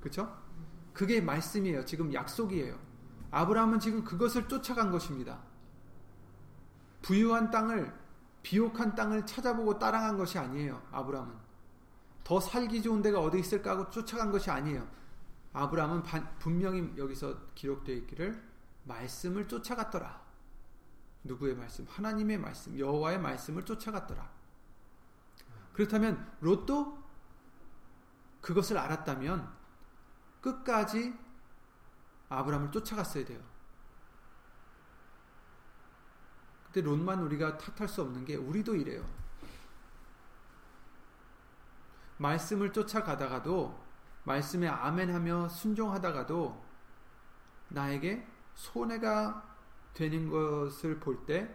그렇죠? 0.00 0.36
그게 0.92 1.20
말씀이에요. 1.20 1.84
지금 1.84 2.12
약속이에요. 2.12 2.78
아브라함은 3.30 3.80
지금 3.80 4.04
그것을 4.04 4.48
쫓아간 4.48 4.90
것입니다. 4.90 5.38
부유한 7.02 7.50
땅을 7.50 7.94
비옥한 8.42 8.94
땅을 8.94 9.26
찾아보고 9.26 9.78
따라간 9.78 10.16
것이 10.16 10.38
아니에요. 10.38 10.82
아브라함은 10.90 11.34
더 12.24 12.40
살기 12.40 12.82
좋은 12.82 13.02
데가 13.02 13.20
어디 13.20 13.38
있을까 13.38 13.72
하고 13.72 13.88
쫓아간 13.90 14.30
것이 14.30 14.50
아니에요. 14.50 14.86
아브라함은 15.52 16.02
분명히 16.38 16.96
여기서 16.96 17.54
기록되어 17.54 17.96
있기를 17.96 18.42
말씀을 18.84 19.48
쫓아갔더라. 19.48 20.20
누구의 21.24 21.56
말씀? 21.56 21.86
하나님의 21.88 22.38
말씀, 22.38 22.78
여호와의 22.78 23.18
말씀을 23.20 23.64
쫓아갔더라. 23.64 24.30
그렇다면 25.72 26.32
롯도 26.40 27.02
그것을 28.40 28.78
알았다면 28.78 29.56
끝까지 30.40 31.18
아브라함을 32.28 32.70
쫓아갔어야 32.70 33.24
돼요. 33.24 33.42
근데 36.64 36.82
롯만 36.82 37.20
우리가 37.22 37.56
탓할 37.56 37.88
수 37.88 38.02
없는 38.02 38.24
게 38.24 38.36
우리도 38.36 38.76
이래요. 38.76 39.04
말씀을 42.18 42.72
쫓아가다가도 42.72 43.87
말씀에 44.28 44.68
아멘하며 44.68 45.48
순종하다가도 45.48 46.64
나에게 47.70 48.26
손해가 48.54 49.56
되는 49.94 50.28
것을 50.28 51.00
볼 51.00 51.24
때, 51.26 51.54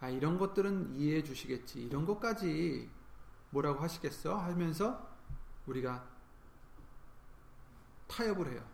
아, 0.00 0.08
이런 0.08 0.38
것들은 0.38 0.94
이해해 0.96 1.22
주시겠지. 1.22 1.82
이런 1.82 2.04
것까지 2.04 2.88
뭐라고 3.50 3.80
하시겠어? 3.80 4.36
하면서 4.36 5.08
우리가 5.66 6.06
타협을 8.06 8.52
해요. 8.52 8.64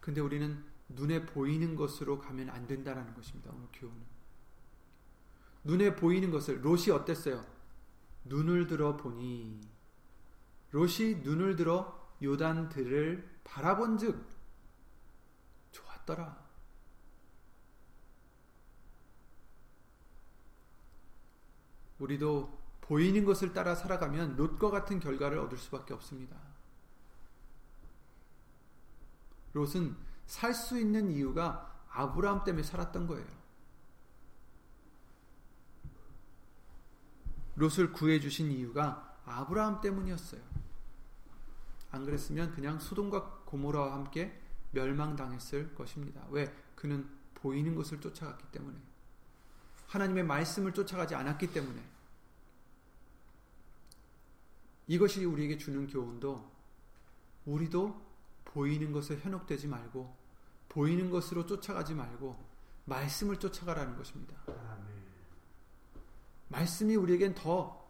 근데 0.00 0.20
우리는 0.20 0.62
눈에 0.88 1.24
보이는 1.24 1.74
것으로 1.74 2.18
가면 2.18 2.50
안 2.50 2.66
된다라는 2.66 3.14
것입니다. 3.14 3.50
오늘 3.54 3.66
교훈은. 3.72 4.20
눈에 5.64 5.96
보이는 5.96 6.30
것을 6.30 6.64
롯이 6.64 6.90
어땠어요? 6.90 7.59
눈을 8.30 8.68
들어 8.68 8.96
보니 8.96 9.60
롯이 10.70 11.16
눈을 11.24 11.56
들어 11.56 12.08
요단들을 12.22 13.40
바라본즉 13.42 14.24
좋았더라. 15.72 16.48
우리도 21.98 22.58
보이는 22.80 23.24
것을 23.24 23.52
따라 23.52 23.74
살아가면 23.74 24.36
롯과 24.36 24.70
같은 24.70 25.00
결과를 25.00 25.38
얻을 25.38 25.58
수밖에 25.58 25.92
없습니다. 25.92 26.36
롯은 29.52 29.96
살 30.26 30.54
수 30.54 30.78
있는 30.78 31.10
이유가 31.10 31.84
아브라함 31.90 32.44
때문에 32.44 32.62
살았던 32.62 33.08
거예요. 33.08 33.26
롯을 37.60 37.92
구해 37.92 38.18
주신 38.20 38.50
이유가 38.50 39.18
아브라함 39.26 39.82
때문이었어요. 39.82 40.40
안 41.90 42.04
그랬으면 42.06 42.52
그냥 42.52 42.78
소돔과 42.78 43.42
고모라와 43.44 43.92
함께 43.92 44.40
멸망당했을 44.70 45.74
것입니다. 45.74 46.26
왜? 46.30 46.54
그는 46.74 47.06
보이는 47.34 47.74
것을 47.74 48.00
쫓아갔기 48.00 48.46
때문에. 48.50 48.78
하나님의 49.88 50.24
말씀을 50.24 50.72
쫓아가지 50.72 51.14
않았기 51.14 51.52
때문에. 51.52 51.82
이것이 54.86 55.24
우리에게 55.24 55.58
주는 55.58 55.86
교훈도 55.86 56.50
우리도 57.44 58.10
보이는 58.44 58.90
것에 58.92 59.18
현혹되지 59.18 59.68
말고 59.68 60.16
보이는 60.68 61.10
것으로 61.10 61.46
쫓아가지 61.46 61.94
말고 61.94 62.36
말씀을 62.86 63.36
쫓아가라는 63.38 63.96
것입니다. 63.96 64.36
말씀이 66.50 66.94
우리에겐 66.96 67.34
더 67.34 67.80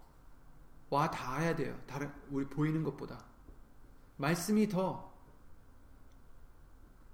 와 0.90 1.08
닿아야 1.08 1.54
돼요. 1.54 1.80
다른 1.86 2.12
우리 2.30 2.44
보이는 2.44 2.82
것보다 2.82 3.24
말씀이 4.16 4.68
더 4.68 5.10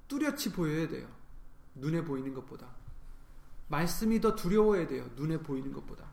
뚜렷이 0.09 0.53
보여야 0.53 0.89
돼요. 0.89 1.09
눈에 1.75 2.03
보이는 2.03 2.33
것보다 2.33 2.75
말씀이 3.69 4.21
더 4.21 4.35
두려워야 4.35 4.87
돼요. 4.87 5.09
눈에 5.17 5.39
보이는 5.39 5.73
것보다 5.73 6.11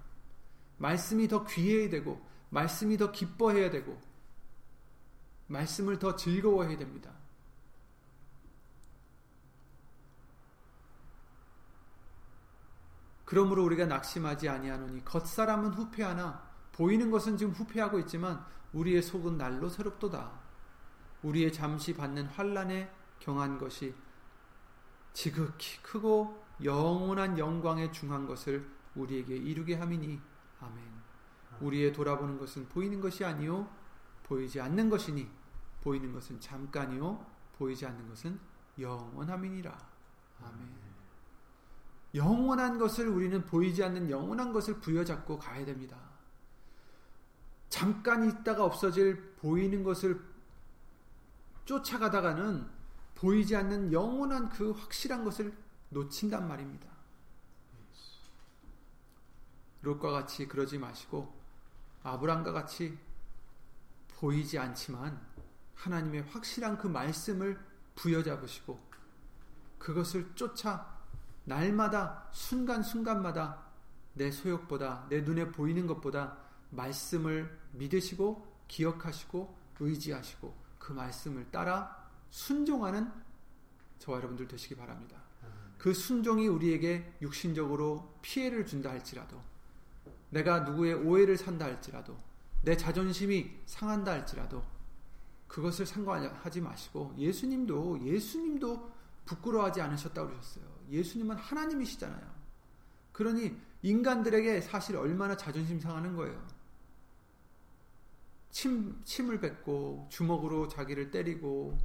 말씀이 0.77 1.27
더 1.29 1.45
귀해야 1.45 1.89
되고 1.89 2.21
말씀이 2.49 2.97
더 2.97 3.11
기뻐해야 3.11 3.71
되고 3.71 3.99
말씀을 5.47 5.99
더 5.99 6.15
즐거워해야 6.15 6.77
됩니다. 6.77 7.11
그러므로 13.33 13.63
우리가 13.63 13.87
낙심하지 13.87 14.47
아니하노니 14.47 15.03
겉사람은 15.05 15.73
후패하나 15.73 16.39
보이는 16.71 17.09
것은 17.09 17.35
지금 17.35 17.51
후패하고 17.51 17.97
있지만 18.01 18.45
우리의 18.73 19.01
속은 19.01 19.39
날로 19.39 19.69
새롭도다. 19.69 20.31
우리의 21.23 21.51
잠시 21.51 21.95
받는 21.95 22.27
환란에 22.27 22.93
경한 23.19 23.57
것이 23.57 23.95
지극히 25.13 25.81
크고 25.81 26.45
영원한 26.63 27.39
영광에 27.39 27.89
중한 27.89 28.27
것을 28.27 28.69
우리에게 28.93 29.35
이루게 29.35 29.77
함이니 29.77 30.21
아멘. 30.61 30.83
우리의 31.59 31.91
돌아보는 31.91 32.37
것은 32.37 32.69
보이는 32.69 33.01
것이 33.01 33.25
아니요 33.25 33.67
보이지 34.21 34.61
않는 34.61 34.91
것이니 34.91 35.27
보이는 35.81 36.13
것은 36.13 36.39
잠깐이요 36.39 37.25
보이지 37.57 37.83
않는 37.87 38.09
것은 38.09 38.39
영원함이니라. 38.77 39.75
아멘. 40.43 40.82
영원한 42.13 42.77
것을 42.77 43.07
우리는 43.07 43.43
보이지 43.45 43.83
않는 43.83 44.09
영원한 44.09 44.53
것을 44.53 44.79
부여잡고 44.79 45.39
가야 45.39 45.65
됩니다. 45.65 45.97
잠깐 47.69 48.29
있다가 48.29 48.63
없어질 48.65 49.35
보이는 49.37 49.83
것을 49.83 50.21
쫓아가다가는 51.65 52.69
보이지 53.15 53.55
않는 53.55 53.91
영원한 53.91 54.49
그 54.49 54.71
확실한 54.71 55.23
것을 55.23 55.57
놓친단 55.89 56.47
말입니다. 56.47 56.87
롯과 59.81 60.11
같이 60.11 60.47
그러지 60.47 60.77
마시고 60.77 61.33
아브람과 62.03 62.51
같이 62.51 62.97
보이지 64.15 64.59
않지만 64.59 65.19
하나님의 65.75 66.23
확실한 66.23 66.77
그 66.77 66.87
말씀을 66.87 67.59
부여잡으시고 67.95 68.79
그것을 69.79 70.33
쫓아 70.35 70.92
날마다 71.45 72.27
순간순간마다 72.31 73.63
내 74.13 74.31
소욕보다 74.31 75.07
내 75.09 75.21
눈에 75.21 75.51
보이는 75.51 75.87
것보다 75.87 76.37
말씀을 76.69 77.59
믿으시고 77.73 78.47
기억하시고 78.67 79.55
의지하시고 79.79 80.53
그 80.79 80.93
말씀을 80.93 81.49
따라 81.51 82.07
순종하는 82.29 83.11
저와 83.99 84.17
여러분들 84.17 84.47
되시기 84.47 84.75
바랍니다. 84.75 85.17
그 85.77 85.93
순종이 85.93 86.47
우리에게 86.47 87.17
육신적으로 87.21 88.17
피해를 88.21 88.65
준다 88.65 88.89
할지라도 88.89 89.41
내가 90.29 90.61
누구의 90.61 90.95
오해를 90.95 91.37
산다 91.37 91.65
할지라도 91.65 92.17
내 92.61 92.77
자존심이 92.77 93.51
상한다 93.65 94.13
할지라도 94.13 94.63
그것을 95.47 95.85
상관하지 95.85 96.61
마시고 96.61 97.13
예수님도 97.17 97.99
예수님도 98.03 98.91
부끄러워하지 99.25 99.81
않으셨다고 99.81 100.29
그러셨어요. 100.29 100.72
예수님은 100.89 101.35
하나님이시잖아요. 101.35 102.33
그러니 103.11 103.55
인간들에게 103.81 104.61
사실 104.61 104.95
얼마나 104.97 105.37
자존심 105.37 105.79
상하는 105.79 106.15
거예요. 106.15 106.45
침, 108.49 109.03
침을 109.03 109.39
뱉고 109.39 110.07
주먹으로 110.09 110.67
자기를 110.67 111.11
때리고 111.11 111.77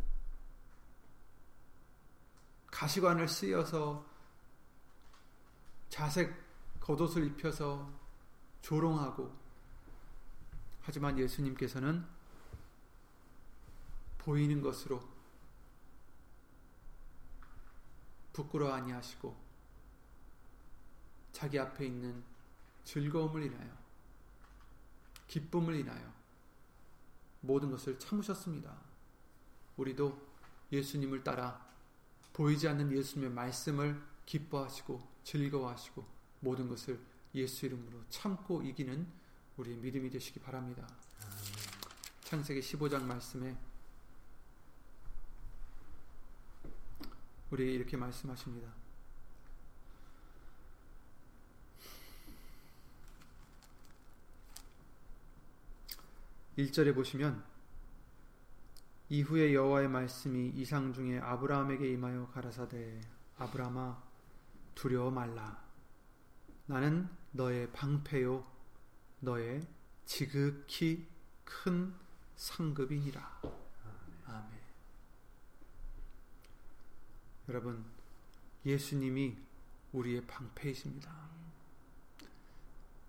가시관을 2.67 3.27
쓰여서 3.27 4.07
자색 5.89 6.35
겉옷을 6.81 7.27
입혀서 7.27 7.91
조롱하고 8.61 9.35
하지만 10.83 11.19
예수님께서는 11.19 12.05
보이는 14.19 14.61
것으로 14.61 15.03
부끄러워 18.39 18.73
아니하시고 18.73 19.37
자기 21.33 21.59
앞에 21.59 21.87
있는 21.87 22.23
즐거움을 22.85 23.43
인하여 23.43 23.77
기쁨을 25.27 25.75
인하여 25.75 26.13
모든 27.41 27.71
것을 27.71 27.99
참으셨습니다. 27.99 28.75
우리도 29.77 30.27
예수님을 30.71 31.25
따라 31.25 31.67
보이지 32.33 32.69
않는 32.69 32.93
예수님의 32.93 33.33
말씀을 33.33 34.01
기뻐하시고 34.25 35.01
즐거워하시고 35.25 36.05
모든 36.41 36.69
것을 36.69 37.01
예수 37.35 37.67
이름으로 37.67 38.05
참고 38.09 38.63
이기는 38.63 39.07
우리의 39.57 39.79
믿음이 39.79 40.11
되시기 40.11 40.39
바랍니다. 40.41 40.87
창세기 42.23 42.61
15장 42.61 43.03
말씀에 43.03 43.57
우리 47.51 47.75
이렇게 47.75 47.97
말씀하십니다. 47.97 48.73
1절에 56.59 56.95
보시면 56.95 57.45
이후에 59.09 59.55
여호와의 59.55 59.89
말씀이 59.89 60.49
이상 60.49 60.93
중에 60.93 61.19
아브라함에게 61.21 61.91
임하여 61.93 62.29
가라사대 62.29 63.01
아브라함아 63.39 64.03
두려워 64.75 65.11
말라. 65.11 65.65
나는 66.67 67.09
너의 67.33 67.73
방패요. 67.73 68.45
너의 69.21 69.67
지극히 70.05 71.09
큰 71.45 71.95
상급이니라. 72.37 73.41
아멘 74.27 74.58
여러분 77.49 77.85
예수님이 78.65 79.37
우리의 79.93 80.27
방패이십니다 80.27 81.29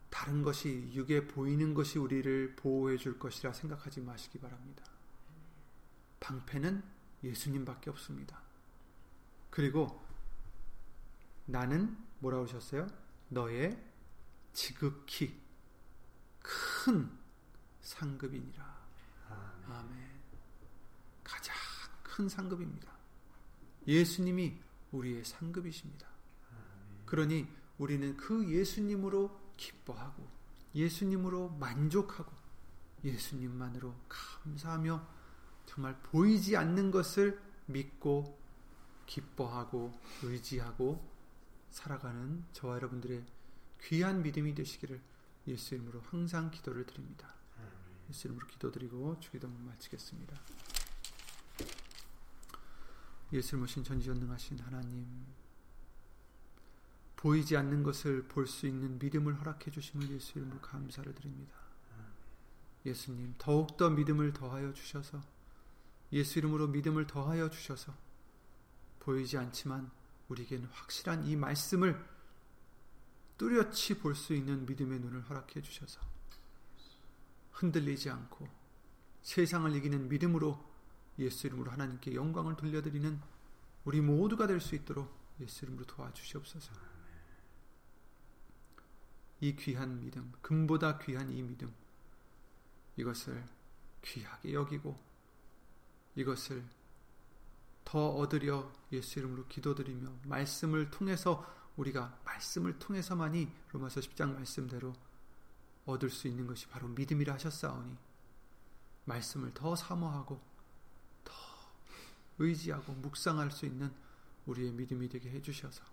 다른 0.10 0.42
것이 0.44 0.92
육에 0.94 1.28
보이는 1.28 1.74
것이 1.74 1.98
우리를 1.98 2.56
보호해 2.58 2.98
줄 2.98 3.18
것이라 3.18 3.54
생각하지 3.54 4.02
마시기 4.02 4.38
바랍니다. 4.38 4.84
방패는 6.20 6.84
예수님밖에 7.24 7.90
없습니다. 7.92 8.42
그리고 9.50 10.06
나는 11.46 11.98
뭐라고 12.20 12.44
하셨어요? 12.44 12.88
너의 13.30 13.82
지극히 14.52 15.40
큰 16.42 17.10
상급이니라. 17.82 18.78
아멘. 19.70 20.20
가장 21.24 21.56
큰 22.04 22.28
상급입니다. 22.28 22.99
예수님이 23.90 24.56
우리의 24.92 25.26
상급이십니다. 25.26 26.08
그러니 27.06 27.48
우리는 27.80 28.16
그 28.16 28.48
예수님으로 28.48 29.36
기뻐하고 29.58 30.28
예수님으로 30.76 31.50
만족하고 31.50 32.32
예수님만으로 33.04 33.96
감사하며 34.08 35.08
정말 35.66 35.98
보이지 36.04 36.56
않는 36.56 36.92
것을 36.92 37.42
믿고 37.66 38.40
기뻐하고 39.08 39.92
의지하고 40.22 41.04
살아가는 41.72 42.44
저와 42.54 42.76
여러분들의 42.76 43.26
귀한 43.82 44.22
믿음이 44.22 44.54
되시기를 44.54 45.02
예수 45.48 45.74
이름으로 45.74 46.02
항상 46.02 46.52
기도를 46.52 46.86
드립니다. 46.86 47.34
예수 48.10 48.28
이름으로 48.28 48.46
기도드리고 48.48 49.20
주기도문 49.20 49.66
마치겠습니다. 49.66 50.40
예수 53.34 53.56
이름으로 53.56 53.84
전지전능하신 53.84 54.60
하나님 54.60 55.06
보이지 57.16 57.58
않는 57.58 57.84
것을 57.84 58.28
볼 58.28 58.48
수 58.48 58.66
있는 58.66 58.98
믿음을 58.98 59.40
허락해 59.40 59.72
주심을 59.72 60.10
예수 60.12 60.40
이름으로 60.40 60.60
감사를 60.62 61.14
드립니다. 61.14 61.54
예수님 62.86 63.36
더욱더 63.38 63.90
믿음을 63.90 64.32
더하여 64.32 64.74
주셔서 64.74 65.22
예수 66.14 66.40
이름으로 66.40 66.68
믿음을 66.68 67.06
더하여 67.08 67.50
주셔서 67.50 67.94
보이지 69.00 69.38
않지만 69.38 69.92
우리에게는 70.30 70.68
확실한 70.70 71.26
이 71.26 71.36
말씀을 71.36 72.04
뚜렷이 73.38 74.00
볼 74.00 74.16
수 74.16 74.34
있는 74.34 74.66
믿음의 74.66 75.00
눈을 75.00 75.30
허락해 75.30 75.62
주셔서 75.62 76.00
흔들리지 77.52 78.10
않고 78.10 78.48
세상을 79.22 79.76
이기는 79.76 80.08
믿음으로 80.08 80.69
예수 81.20 81.48
이름으로 81.48 81.72
하나님께 81.72 82.16
영광을 82.16 82.56
돌려드리는 82.56 83.20
우리 83.86 84.02
모두가 84.02 84.48
될 84.48 84.60
수 84.60 84.76
있도록 84.76 85.14
예수 85.40 85.66
이름으로 85.66 85.86
도와주시옵소서. 85.86 86.72
이 89.42 89.56
귀한 89.56 90.00
믿음, 90.02 90.34
금보다 90.42 91.00
귀한 91.00 91.32
이 91.32 91.42
믿음, 91.42 91.74
이것을 92.98 93.44
귀하게 94.02 94.54
여기고 94.54 94.98
이것을 96.16 96.64
더 97.86 98.10
얻으려 98.10 98.72
예수 98.92 99.20
이름으로 99.20 99.48
기도드리며 99.48 100.12
말씀을 100.26 100.92
통해서 100.92 101.46
우리가 101.78 102.20
말씀을 102.26 102.78
통해서만이 102.78 103.50
로마서 103.72 104.02
10장 104.02 104.36
말씀대로 104.36 104.94
얻을 105.86 106.10
수 106.10 106.28
있는 106.28 106.46
것이 106.46 106.68
바로 106.68 106.88
믿음이라 106.90 107.34
하셨사오니 107.36 107.98
말씀을 109.06 109.54
더 109.54 109.76
사모하고 109.76 110.36
더 110.36 110.49
의지하고 112.40 112.94
묵상할 112.94 113.52
수 113.52 113.66
있는 113.66 113.94
우리의 114.46 114.72
믿음이 114.72 115.10
되게 115.10 115.30
해주셔서 115.30 115.84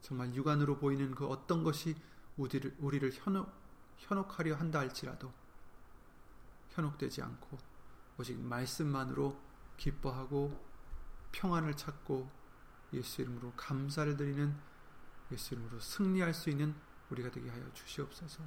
정말 0.00 0.34
육안으로 0.34 0.78
보이는 0.78 1.14
그 1.14 1.26
어떤 1.26 1.64
것이 1.64 1.96
우리를, 2.36 2.76
우리를 2.78 3.10
현혹, 3.14 3.50
현혹하려 3.96 4.54
한다 4.56 4.80
할지라도 4.80 5.32
현혹되지 6.70 7.22
않고 7.22 7.58
오직 8.18 8.38
말씀만으로 8.38 9.40
기뻐하고 9.76 10.62
평안을 11.32 11.76
찾고 11.76 12.30
예수 12.92 13.22
이름으로 13.22 13.52
감사를 13.56 14.16
드리는 14.16 14.54
예수 15.32 15.54
이름으로 15.54 15.80
승리할 15.80 16.32
수 16.32 16.50
있는 16.50 16.74
우리가 17.10 17.30
되게 17.30 17.50
하여 17.50 17.72
주시옵소서. 17.72 18.42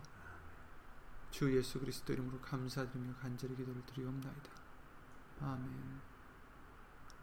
주 1.32 1.56
예수 1.56 1.80
그리스도 1.80 2.14
이름으로 2.14 2.40
감사드리며 2.40 3.16
간절히 3.16 3.56
기도를 3.56 3.86
드리옵나이다. 3.86 4.52
아멘. 5.42 6.17